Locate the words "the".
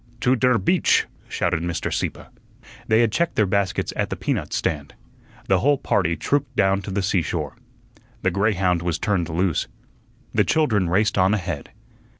4.09-4.15, 5.47-5.59, 6.89-7.03, 8.23-8.31, 10.33-10.43